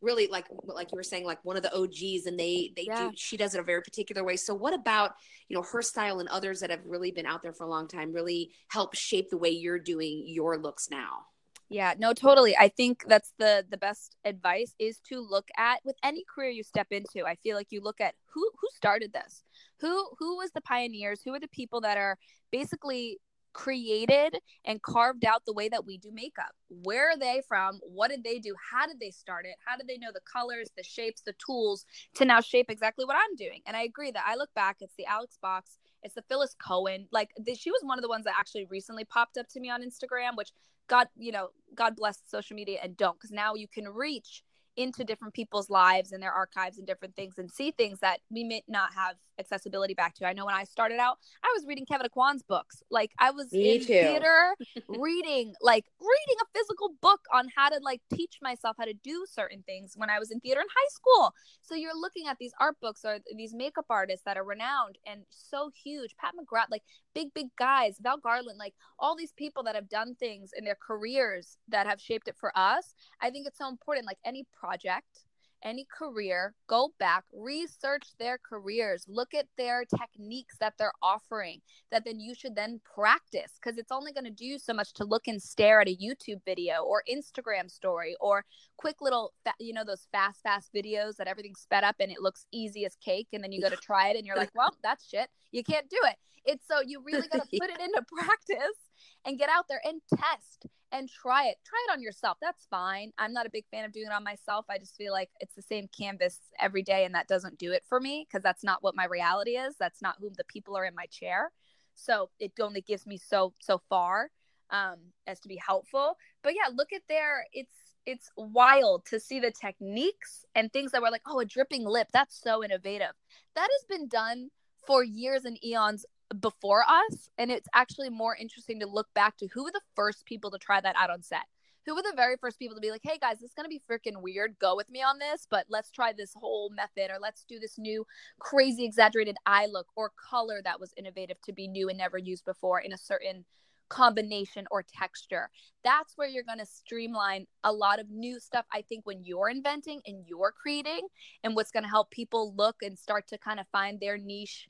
[0.00, 3.08] really like like you were saying like one of the og's and they they yeah.
[3.08, 5.16] do she does it a very particular way so what about
[5.48, 7.88] you know her style and others that have really been out there for a long
[7.88, 11.26] time really help shape the way you're doing your looks now
[11.68, 15.96] yeah no totally i think that's the the best advice is to look at with
[16.02, 19.42] any career you step into i feel like you look at who who started this
[19.80, 22.16] who who was the pioneers who are the people that are
[22.50, 23.18] basically
[23.58, 26.52] created and carved out the way that we do makeup.
[26.68, 27.80] Where are they from?
[27.82, 28.54] What did they do?
[28.70, 29.56] How did they start it?
[29.66, 33.16] How did they know the colors, the shapes, the tools to now shape exactly what
[33.16, 33.62] I'm doing?
[33.66, 37.08] And I agree that I look back, it's the Alex Box, it's the Phyllis Cohen.
[37.10, 39.70] Like the, she was one of the ones that actually recently popped up to me
[39.70, 40.52] on Instagram, which
[40.88, 44.42] God, you know, God bless social media and don't, because now you can reach
[44.78, 48.44] into different people's lives and their archives and different things and see things that we
[48.44, 50.24] may not have accessibility back to.
[50.24, 52.80] I know when I started out, I was reading Kevyn Aucoin's books.
[52.88, 53.86] Like I was Me in too.
[53.86, 54.54] theater
[54.88, 59.26] reading, like reading a physical book on how to like teach myself how to do
[59.28, 61.32] certain things when I was in theater in high school.
[61.60, 65.22] So you're looking at these art books or these makeup artists that are renowned and
[65.30, 66.14] so huge.
[66.16, 66.82] Pat McGrath, like
[67.18, 70.78] big, big guys, Val Garland, like all these people that have done things in their
[70.80, 72.94] careers that have shaped it for us.
[73.20, 74.06] I think it's so important.
[74.06, 75.24] Like any project
[75.64, 82.04] any career, go back, research their careers, look at their techniques that they're offering that
[82.04, 85.28] then you should then practice because it's only going to do so much to look
[85.28, 88.44] and stare at a YouTube video or Instagram story or
[88.76, 92.46] quick little, you know, those fast, fast videos that everything's sped up and it looks
[92.52, 93.28] easy as cake.
[93.32, 95.28] And then you go to try it and you're like, well, that's shit.
[95.52, 96.16] You can't do it.
[96.44, 98.87] It's so you really got to put it into practice
[99.24, 101.56] and get out there and test and try it.
[101.64, 102.38] Try it on yourself.
[102.40, 103.12] That's fine.
[103.18, 104.66] I'm not a big fan of doing it on myself.
[104.70, 107.84] I just feel like it's the same canvas every day and that doesn't do it
[107.88, 109.74] for me because that's not what my reality is.
[109.78, 111.52] That's not who the people are in my chair.
[111.94, 114.30] So it only gives me so so far
[114.70, 116.16] um as to be helpful.
[116.42, 117.44] But yeah, look at there.
[117.52, 117.74] It's
[118.06, 122.08] it's wild to see the techniques and things that were like, oh, a dripping lip.
[122.12, 123.12] That's so innovative.
[123.54, 124.48] That has been done
[124.86, 126.06] for years and eons
[126.40, 130.26] before us and it's actually more interesting to look back to who were the first
[130.26, 131.46] people to try that out on set?
[131.86, 133.70] Who were the very first people to be like hey guys this is going to
[133.70, 134.58] be freaking weird.
[134.58, 137.78] Go with me on this but let's try this whole method or let's do this
[137.78, 138.06] new
[138.38, 142.44] crazy exaggerated eye look or color that was innovative to be new and never used
[142.44, 143.44] before in a certain
[143.88, 145.48] combination or texture.
[145.82, 149.48] That's where you're going to streamline a lot of new stuff i think when you're
[149.48, 151.06] inventing and you're creating
[151.42, 154.68] and what's going to help people look and start to kind of find their niche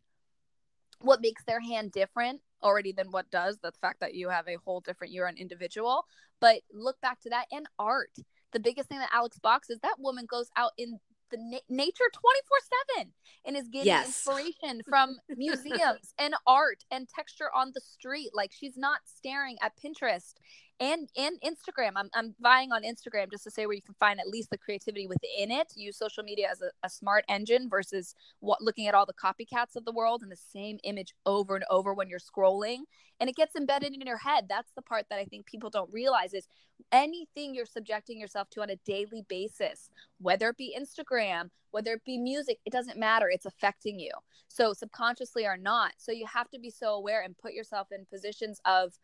[1.00, 4.56] what makes their hand different already than what does the fact that you have a
[4.64, 6.04] whole different you're an individual
[6.40, 8.10] but look back to that and art
[8.52, 10.98] the biggest thing that alex box is that woman goes out in
[11.30, 12.58] the na- nature 24
[12.96, 13.12] 7
[13.44, 14.06] and is getting yes.
[14.06, 19.72] inspiration from museums and art and texture on the street like she's not staring at
[19.76, 20.34] pinterest
[20.80, 21.92] and and Instagram.
[21.96, 24.58] I'm I'm vying on Instagram just to say where you can find at least the
[24.58, 25.72] creativity within it.
[25.76, 29.76] Use social media as a, a smart engine versus what looking at all the copycats
[29.76, 32.80] of the world and the same image over and over when you're scrolling.
[33.20, 34.46] And it gets embedded in your head.
[34.48, 36.46] That's the part that I think people don't realize is
[36.92, 42.04] anything you're subjecting yourself to on a daily basis, whether it be Instagram, whether it
[42.04, 43.28] be music, it doesn't matter.
[43.28, 44.12] It's affecting you.
[44.46, 45.92] So subconsciously or not.
[45.98, 48.94] So you have to be so aware and put yourself in positions of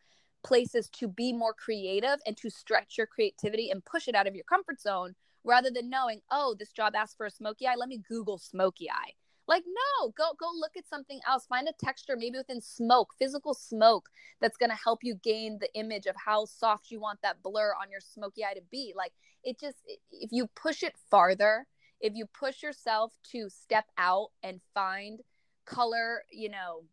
[0.45, 4.35] places to be more creative and to stretch your creativity and push it out of
[4.35, 7.75] your comfort zone rather than knowing, oh, this job asks for a smoky eye.
[7.75, 9.13] Let me Google smoky eye.
[9.47, 11.45] Like, no, go go look at something else.
[11.45, 14.09] Find a texture, maybe within smoke, physical smoke,
[14.41, 17.91] that's gonna help you gain the image of how soft you want that blur on
[17.91, 18.93] your smoky eye to be.
[18.95, 19.77] Like, it just
[20.11, 21.67] if you push it farther,
[22.01, 25.21] if you push yourself to step out and find
[25.65, 26.83] color, you know,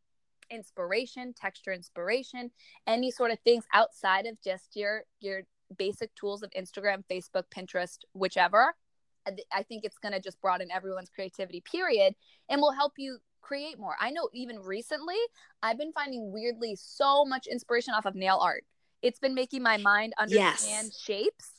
[0.53, 2.51] inspiration, texture inspiration,
[2.87, 5.43] any sort of things outside of just your your
[5.79, 8.75] basic tools of Instagram, Facebook, Pinterest, whichever.
[9.55, 12.15] I think it's going to just broaden everyone's creativity period
[12.49, 13.95] and will help you create more.
[14.01, 15.17] I know even recently
[15.63, 18.65] I've been finding weirdly so much inspiration off of nail art.
[19.01, 21.01] It's been making my mind understand yes.
[21.01, 21.51] shapes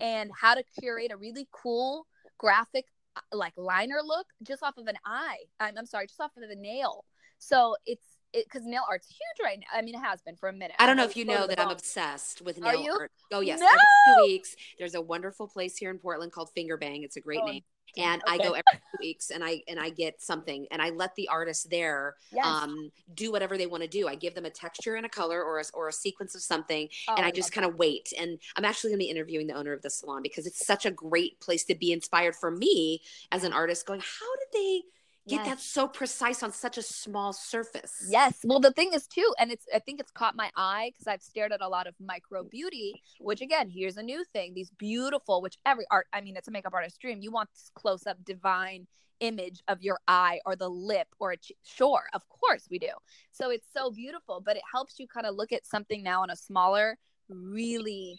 [0.00, 2.06] and how to curate a really cool
[2.38, 2.86] graphic
[3.16, 5.38] uh, like liner look just off of an eye.
[5.58, 7.04] I'm, I'm sorry, just off of the nail.
[7.38, 9.78] So it's because nail art's huge right now.
[9.78, 10.76] I mean, it has been for a minute.
[10.78, 13.10] I don't know if you know that I'm obsessed with nail art.
[13.32, 13.66] Oh yes, no!
[13.66, 17.02] every two weeks there's a wonderful place here in Portland called Finger Bang.
[17.02, 17.62] It's a great oh, name
[17.96, 18.34] and okay.
[18.34, 21.28] I go every two weeks and I and I get something and I let the
[21.28, 22.46] artist there yes.
[22.46, 24.08] um, do whatever they want to do.
[24.08, 26.88] I give them a texture and a color or a, or a sequence of something
[27.08, 28.12] oh, and I, I just kind of wait.
[28.18, 30.86] And I'm actually going to be interviewing the owner of the salon because it's such
[30.86, 33.00] a great place to be inspired for me
[33.32, 34.82] as an artist going, how did they
[35.28, 35.46] get yes.
[35.46, 38.06] that so precise on such a small surface.
[38.08, 38.40] Yes.
[38.44, 41.22] Well, the thing is too, and it's I think it's caught my eye because I've
[41.22, 44.54] stared at a lot of micro beauty, which again, here's a new thing.
[44.54, 47.20] These beautiful, which every art, I mean, it's a makeup artist dream.
[47.20, 48.86] You want this close up divine
[49.20, 52.88] image of your eye or the lip or a ch- sure of course we do
[53.32, 56.30] so it's so beautiful but it helps you kind of look at something now on
[56.30, 56.96] a smaller
[57.28, 58.18] really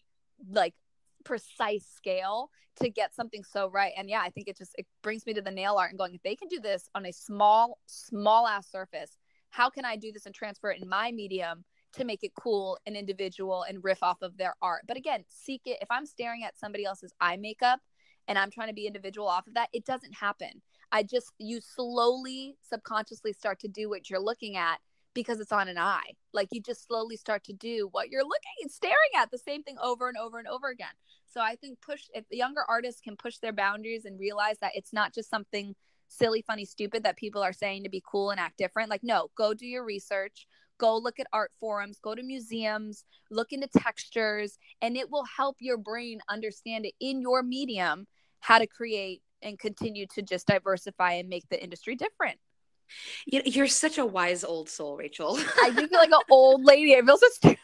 [0.50, 0.76] like
[1.22, 3.94] precise scale to get something so right.
[3.98, 6.14] And yeah i think it just it brings me to the nail art and going
[6.16, 9.18] if they can do this on a small small ass surface
[9.50, 12.78] how can i do this and transfer it in my medium to make it cool
[12.86, 14.84] and individual and riff off of their art?
[14.88, 15.80] But again seek it.
[15.82, 17.80] If i'm staring at somebody else's eye makeup
[18.28, 20.62] and i'm trying to be individual off of that it doesn't happen.
[20.94, 24.80] I just you slowly subconsciously start to do what you're looking at
[25.14, 26.14] because it's on an eye.
[26.34, 29.64] Like you just slowly start to do what you're looking and staring at the same
[29.64, 30.94] thing over and over and over again.
[31.28, 34.94] So I think push if younger artists can push their boundaries and realize that it's
[34.94, 35.76] not just something
[36.08, 38.90] silly, funny, stupid that people are saying to be cool and act different.
[38.90, 40.46] Like, no, go do your research,
[40.78, 45.58] go look at art forums, go to museums, look into textures, and it will help
[45.60, 48.08] your brain understand it in your medium
[48.42, 52.38] how to create and continue to just diversify and make the industry different.
[53.26, 55.38] You're such a wise old soul, Rachel.
[55.62, 56.96] I do feel like an old lady.
[56.96, 57.58] I feel so stupid.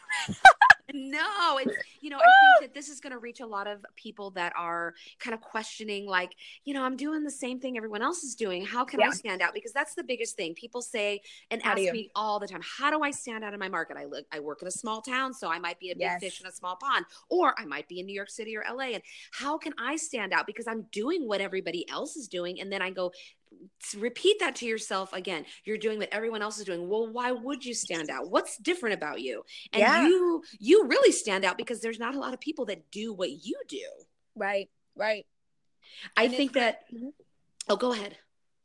[0.94, 2.60] no, it's you know, I think ah.
[2.62, 6.06] that this is going to reach a lot of people that are kind of questioning,
[6.06, 6.32] like,
[6.64, 8.64] you know, I'm doing the same thing everyone else is doing.
[8.64, 9.08] How can yeah.
[9.08, 9.54] I stand out?
[9.54, 10.54] Because that's the biggest thing.
[10.54, 13.60] People say and how ask me all the time, how do I stand out in
[13.60, 13.96] my market?
[13.96, 16.20] I look, I work in a small town, so I might be a big yes.
[16.20, 18.94] fish in a small pond, or I might be in New York City or LA.
[18.94, 20.46] And how can I stand out?
[20.46, 23.12] Because I'm doing what everybody else is doing, and then I go,
[23.96, 25.44] repeat that to yourself again.
[25.64, 26.88] You're doing what everyone else is doing.
[26.88, 28.30] Well why would you stand out?
[28.30, 29.42] What's different about you?
[29.72, 30.06] And yeah.
[30.06, 33.30] you you really stand out because there's not a lot of people that do what
[33.30, 33.86] you do.
[34.34, 35.26] Right right.
[36.16, 37.08] I and think that mm-hmm.
[37.68, 38.16] oh go ahead.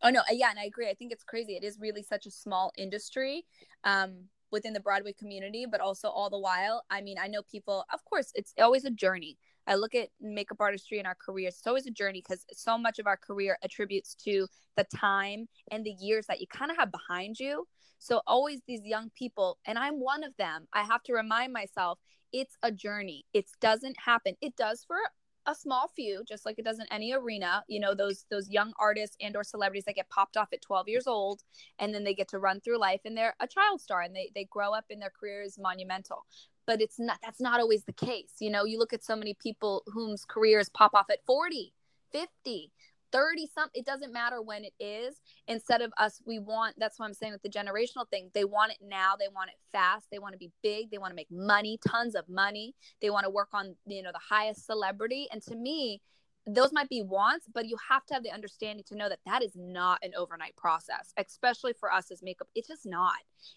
[0.01, 0.89] Oh no yeah and i agree.
[0.89, 1.55] I think it's crazy.
[1.55, 3.45] It is really such a small industry
[3.83, 6.83] um within the broadway community but also all the while.
[6.89, 10.57] I mean i know people of course it's always a journey I look at makeup
[10.59, 11.55] artistry in our careers.
[11.57, 15.85] It's always a journey because so much of our career attributes to the time and
[15.85, 17.67] the years that you kind of have behind you.
[17.99, 21.99] So, always these young people, and I'm one of them, I have to remind myself
[22.33, 23.25] it's a journey.
[23.33, 24.35] It doesn't happen.
[24.41, 24.97] It does for
[25.45, 28.71] a small few just like it does in any arena you know those those young
[28.79, 31.41] artists and or celebrities that get popped off at 12 years old
[31.79, 34.31] and then they get to run through life and they're a child star and they
[34.35, 36.25] they grow up and their career is monumental
[36.65, 38.65] but it's not that's not always the case you know?
[38.65, 41.73] You look at so many people whose careers pop off at 40
[42.11, 42.71] 50
[43.13, 45.21] 30 something it doesn't matter when it is.
[45.47, 48.71] Instead of us we want that's what i'm saying with the generational thing they want
[48.71, 51.31] it now they want it fast they want to be big they want to make
[51.31, 55.27] money tons of money they want to work on you know the highest celebrity.
[55.31, 56.01] And to me
[56.45, 59.43] those might be wants but you have to have the understanding to know that that
[59.43, 62.47] is not an overnight process especially for us as makeup.
[62.55, 63.13] It's just not.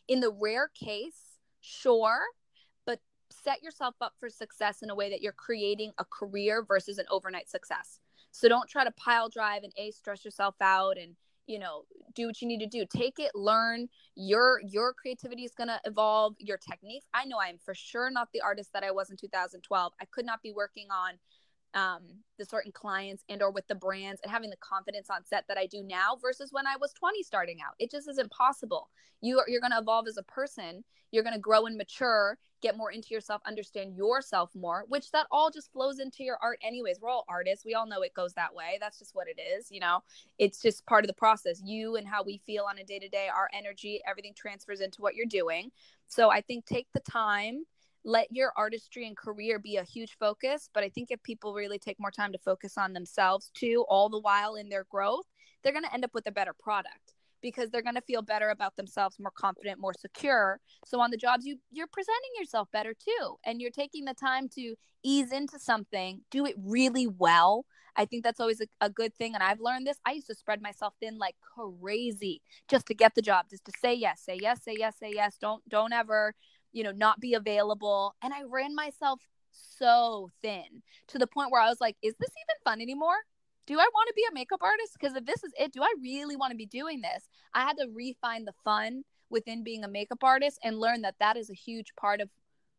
[0.06, 2.20] In the rare case sure
[3.46, 7.06] set yourself up for success in a way that you're creating a career versus an
[7.10, 8.00] overnight success.
[8.32, 11.14] So don't try to pile drive and a stress yourself out and
[11.46, 11.84] you know
[12.16, 12.84] do what you need to do.
[12.90, 13.88] Take it learn.
[14.16, 16.34] Your your creativity is going to evolve.
[16.38, 17.06] Your techniques.
[17.14, 20.04] I know i am for sure not the artist that i was in 2012 i
[20.06, 21.14] could not be working on
[21.74, 22.02] um,
[22.38, 25.58] the certain clients and or with the brands and having the confidence on set that
[25.58, 27.74] I do now versus when I was 20 starting out.
[27.78, 28.88] It just isn't possible.
[29.20, 30.84] You are, you're going to evolve as a person.
[31.12, 35.26] You're going to grow and mature, get more into yourself, understand yourself more, which that
[35.30, 36.98] all just flows into your art anyways.
[37.00, 37.64] We're all artists.
[37.64, 38.78] We all know it goes that way.
[38.80, 40.00] That's just what it is, you know.
[40.38, 41.62] It's just part of the process.
[41.64, 45.26] You and how we feel on a day-to-day, our energy, everything transfers into what you're
[45.26, 45.70] doing.
[46.08, 47.64] So I think take the time
[48.06, 50.70] let your artistry and career be a huge focus.
[50.72, 54.08] But I think if people really take more time to focus on themselves too, all
[54.08, 55.26] the while in their growth,
[55.62, 58.50] they're going to end up with a better product because they're going to feel better
[58.50, 60.60] about themselves, more confident, more secure.
[60.84, 64.48] So on the jobs you you're presenting yourself better too and you're taking the time
[64.50, 67.66] to ease into something, do it really well.
[67.96, 69.98] I think that's always a, a good thing and I've learned this.
[70.06, 73.72] I used to spread myself thin like crazy just to get the job, just to
[73.80, 75.36] say yes, say yes, say yes, say yes.
[75.40, 76.34] Don't don't ever
[76.76, 78.14] you know, not be available.
[78.22, 82.28] And I ran myself so thin to the point where I was like, is this
[82.28, 83.16] even fun anymore?
[83.66, 84.92] Do I want to be a makeup artist?
[84.92, 87.24] Because if this is it, do I really want to be doing this?
[87.54, 91.38] I had to refine the fun within being a makeup artist and learn that that
[91.38, 92.28] is a huge part of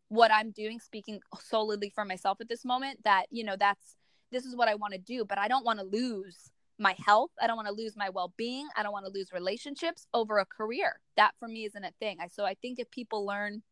[0.10, 3.98] what I'm doing, speaking solely for myself at this moment, that, you know, that's
[4.32, 7.32] this is what I want to do, but I don't want to lose my health.
[7.42, 8.68] I don't want to lose my well being.
[8.78, 11.00] I don't want to lose relationships over a career.
[11.16, 12.18] That for me isn't a thing.
[12.22, 13.64] I, so I think if people learn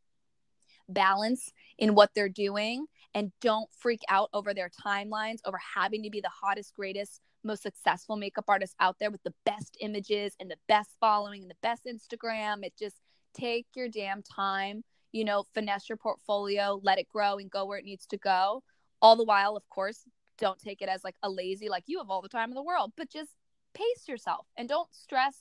[0.89, 6.09] balance in what they're doing and don't freak out over their timelines, over having to
[6.09, 10.49] be the hottest, greatest, most successful makeup artist out there with the best images and
[10.49, 12.63] the best following and the best Instagram.
[12.63, 12.97] It just
[13.33, 17.77] take your damn time, you know, finesse your portfolio, let it grow and go where
[17.77, 18.63] it needs to go.
[19.01, 20.03] All the while, of course,
[20.37, 22.63] don't take it as like a lazy like you have all the time in the
[22.63, 23.31] world but just
[23.73, 25.35] pace yourself and don't stress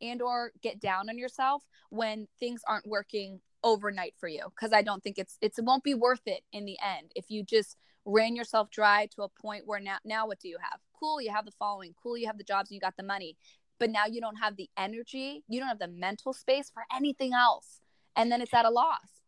[0.00, 4.82] and or get down on yourself when things aren't working overnight for you because i
[4.82, 7.76] don't think it's it's it won't be worth it in the end if you just
[8.04, 10.80] ran yourself dry to a point where now now what do you have?
[10.98, 11.94] Cool you have the following.
[12.02, 13.36] Cool you have the jobs and you got the money
[13.78, 17.32] but now you don't have the energy you don't have the mental space for anything
[17.32, 17.80] else.
[18.16, 19.19] And then it's at a loss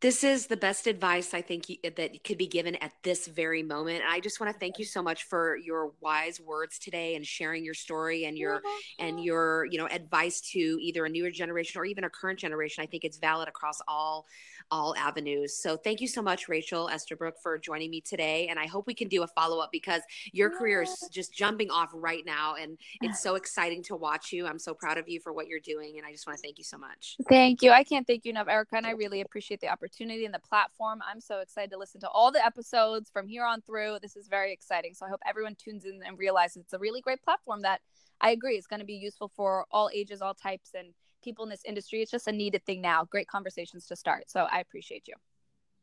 [0.00, 3.62] this is the best advice I think eh, that could be given at this very
[3.62, 4.02] moment.
[4.04, 7.26] And I just want to thank you so much for your wise words today and
[7.26, 8.62] sharing your story and your
[8.98, 12.82] and your you know advice to either a newer generation or even a current generation.
[12.82, 14.26] I think it's valid across all
[14.70, 15.56] all avenues.
[15.56, 18.48] So thank you so much, Rachel Estabrook, for joining me today.
[18.48, 20.02] And I hope we can do a follow up because
[20.32, 22.54] your career is just jumping off right now.
[22.60, 24.46] And it's so exciting to watch you.
[24.46, 25.98] I'm so proud of you for what you're doing.
[25.98, 27.16] And I just want to thank you so much.
[27.28, 27.70] Thank you.
[27.70, 28.76] I can't thank you enough, Erica.
[28.76, 31.00] And I really appreciate the opportunity and the platform.
[31.08, 33.98] I'm so excited to listen to all the episodes from here on through.
[34.02, 34.94] This is very exciting.
[34.94, 37.80] So I hope everyone tunes in and realizes it's a really great platform that
[38.20, 40.88] I agree is going to be useful for all ages, all types, and
[41.28, 42.00] people in this industry.
[42.00, 43.04] It's just a needed thing now.
[43.04, 44.30] Great conversations to start.
[44.30, 45.14] So I appreciate you.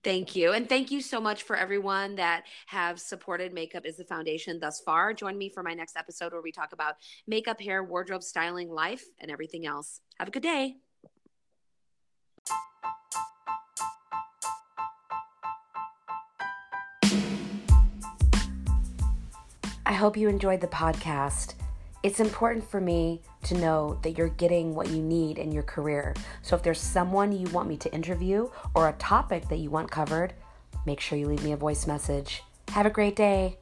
[0.03, 0.53] Thank you.
[0.53, 4.79] And thank you so much for everyone that have supported Makeup is the Foundation thus
[4.79, 5.13] far.
[5.13, 6.95] Join me for my next episode where we talk about
[7.27, 10.01] makeup, hair, wardrobe, styling, life, and everything else.
[10.19, 10.77] Have a good day.
[19.87, 21.55] I hope you enjoyed the podcast.
[22.05, 26.13] It's important for me to know that you're getting what you need in your career.
[26.43, 29.89] So if there's someone you want me to interview or a topic that you want
[29.89, 30.35] covered,
[30.85, 32.43] make sure you leave me a voice message.
[32.67, 33.57] Have a great day.